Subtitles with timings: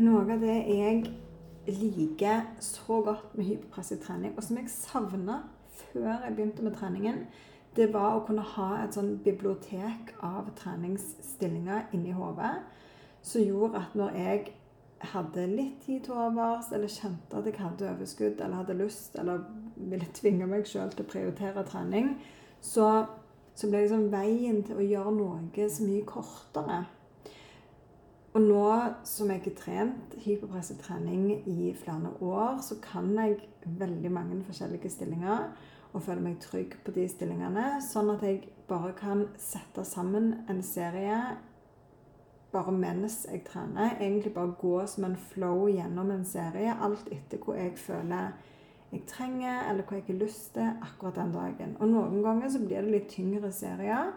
[0.00, 1.04] noe av det jeg
[1.70, 5.42] liker så godt med hyperpressiv trening, og som jeg savna
[5.80, 7.24] før jeg begynte med treningen,
[7.76, 12.56] det var å kunne ha et sånn bibliotek av treningsstillinger inni hodet
[13.22, 14.52] som gjorde at når jeg
[15.12, 19.44] hadde litt tid til overs, eller kjente at jeg hadde overskudd, eller hadde lyst, eller
[19.76, 22.14] ville tvinge meg sjøl til å prioritere trening,
[22.60, 22.88] så,
[23.56, 26.82] så ble liksom veien til å gjøre noe så mye kortere.
[28.30, 28.66] Og nå
[29.08, 34.92] som jeg har trent hyperpresset trening i flere år, så kan jeg veldig mange forskjellige
[34.94, 35.48] stillinger
[35.90, 40.62] og føler meg trygg på de stillingene, sånn at jeg bare kan sette sammen en
[40.62, 41.16] serie
[42.52, 43.96] bare mens jeg trener.
[43.98, 48.32] Egentlig bare gå som en flow gjennom en serie, alt etter hvor jeg føler
[48.90, 51.76] jeg trenger, eller hva jeg har lyst til akkurat den dagen.
[51.78, 54.14] Og noen ganger så blir det litt tyngre serier.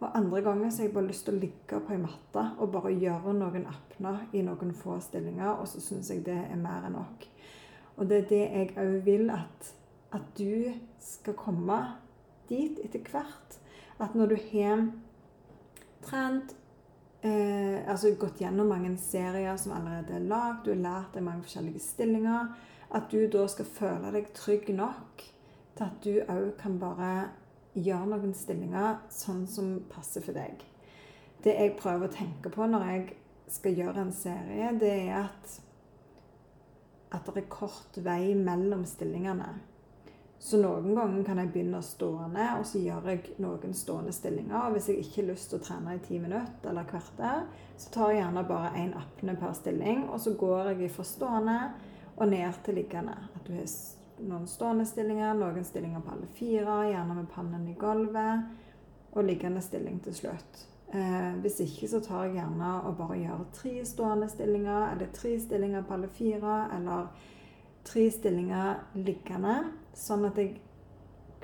[0.00, 2.72] Og andre ganger så har jeg bare lyst til å ligge på ei matte og
[2.74, 6.88] bare gjøre noen apner i noen få stillinger, og så syns jeg det er mer
[6.88, 7.28] enn nok.
[7.96, 9.70] Og det er det jeg òg vil at,
[10.12, 11.78] at du skal komme
[12.50, 13.58] dit etter hvert.
[14.02, 14.88] At når du har
[16.04, 16.56] trent
[17.22, 21.46] eh, altså gått gjennom mange serier som allerede er lagd, du har lært deg mange
[21.46, 22.50] forskjellige stillinger,
[22.94, 25.24] at du da skal føle deg trygg nok
[25.74, 27.14] til at du òg kan bare
[27.74, 30.62] gjør noen stillinger sånn som passer for deg.
[31.44, 33.04] Det jeg prøver å tenke på når jeg
[33.52, 35.58] skal gjøre en serie, det er at,
[37.12, 39.52] at det er kort vei mellom stillingene.
[40.44, 44.66] Så noen ganger kan jeg begynne stående, og så gjør jeg noen stående stillinger.
[44.66, 47.46] Og hvis jeg ikke har lyst til å trene i ti minutter eller kvarter,
[47.80, 51.58] så tar jeg gjerne bare én apne per stilling, og så går jeg fra stående
[52.14, 53.16] og ned til liggende.
[53.34, 53.70] At du har
[54.22, 58.46] noen stående stillinger, noen stillinger på alle fire, gjerne med pannen i gulvet,
[59.14, 60.64] og liggende stilling til slutt.
[60.94, 65.34] Eh, hvis ikke så tar jeg gjerne og bare gjør tre stående stillinger, eller tre
[65.40, 67.08] stillinger på alle fire, eller
[67.84, 69.56] tre stillinger liggende,
[69.94, 70.56] sånn at jeg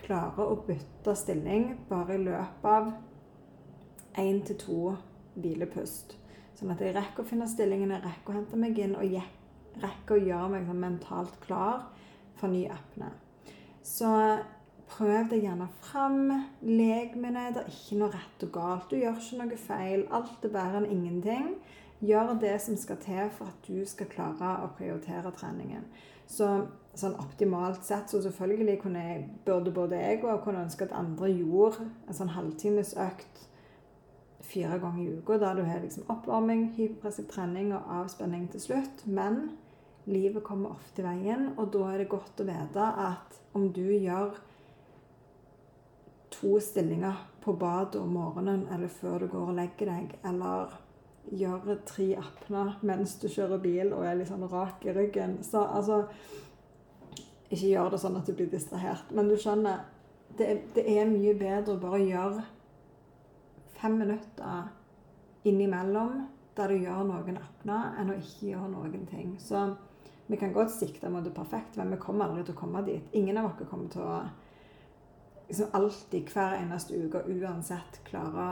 [0.00, 2.92] klarer å bytte stilling bare i løpet av
[4.18, 4.80] én til to
[5.36, 6.16] hvilepust.
[6.58, 9.18] Sånn at jeg rekker å finne stillingen, jeg rekker å hente meg inn og
[9.80, 11.84] rekker å gjøre meg sånn mentalt klar
[12.38, 13.10] for ny apne.
[13.82, 14.10] Så
[14.90, 16.22] prøv deg gjerne fram.
[16.62, 17.46] Lek med det.
[17.54, 18.90] Det er ikke noe rett og galt.
[18.90, 20.06] Du gjør ikke noe feil.
[20.10, 21.54] Alt er bedre enn ingenting.
[22.00, 25.84] Gjør det som skal til for at du skal klare å prioritere treningen.
[26.30, 26.48] Så
[26.96, 31.30] sånn optimalt sett, så selvfølgelig kunne jeg, burde både jeg og kunne ønske at andre
[31.32, 33.46] gjorde en sånn halvtimes økt
[34.50, 39.04] fire ganger i uka, der du har liksom oppvarming, hyperpressiv trening og avspenning til slutt.
[39.06, 39.52] Men
[40.10, 43.86] livet kommer ofte i veien, og da er det godt å vite at om du
[43.94, 44.36] gjør
[46.30, 50.76] to stillinger på badet om morgenen eller før du går og legger deg, eller
[51.30, 55.60] gjør tre apner mens du kjører bil og er litt sånn rak i ryggen Så
[55.62, 55.98] altså
[57.50, 59.84] Ikke gjør det sånn at du blir distrahert, men du skjønner
[60.38, 62.44] det, det er mye bedre å bare gjøre
[63.80, 64.70] fem minutter
[65.48, 69.32] innimellom der du gjør noen apner, enn å ikke gjøre noen ting.
[69.42, 69.64] Så
[70.30, 73.06] vi kan godt sikte mot det perfekte, men vi kommer aldri til å komme dit.
[73.18, 74.20] Ingen av oss kommer til å
[75.50, 78.44] liksom alltid, hver eneste uke, uansett, klare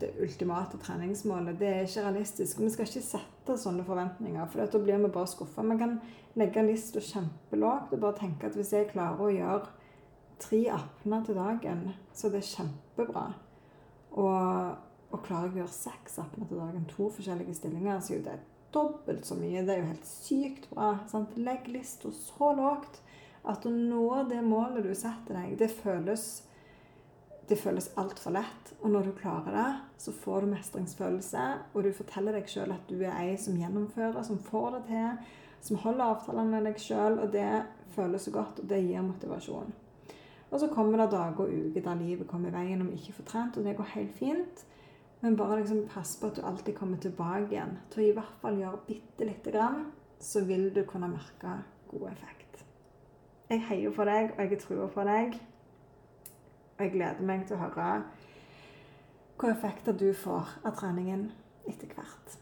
[0.00, 1.56] det ultimate treningsmålet.
[1.56, 2.60] Det er ikke realistisk.
[2.60, 5.64] Vi skal ikke sette sånne forventninger, for da blir vi bare skuffa.
[5.64, 5.94] Vi kan
[6.36, 9.72] legge lista kjempelågt og bare tenke at hvis jeg klarer å gjøre
[10.44, 13.24] tre apner til dagen, så det er kjempebra.
[14.20, 14.76] Og,
[15.16, 18.26] og klarer jeg å gjøre seks apner til dagen, to forskjellige stillinger, så er jo
[18.28, 18.36] det
[18.76, 19.64] dobbelt så mye.
[19.64, 20.92] Det er jo helt sykt bra.
[21.40, 23.00] Legg lista så lågt
[23.46, 26.26] at å nå det målet du setter deg, det føles
[27.46, 28.72] det føles altfor lett.
[28.80, 29.68] Og når du klarer det,
[30.02, 34.18] så får du mestringsfølelse, og du forteller deg sjøl at du er ei som gjennomfører,
[34.26, 35.34] som får det til,
[35.68, 37.50] som holder avtalene med deg sjøl, og det
[37.94, 39.70] føles så godt, og det gir motivasjon.
[40.46, 43.30] Og så kommer det dager og uker der livet kommer i veien vi ikke får
[43.30, 44.66] trent, og det går helt fint.
[45.20, 48.40] Men bare liksom pass på at du alltid kommer tilbake igjen til å i hvert
[48.42, 49.86] fall gjøre bitte lite grann,
[50.20, 51.58] så vil du kunne merke
[51.90, 52.64] god effekt.
[53.50, 55.36] Jeg heier på deg, og jeg tror på deg.
[56.76, 57.90] Og jeg gleder meg til å høre
[59.36, 61.30] hvilke effekter du får av treningen
[61.68, 62.36] etter hvert.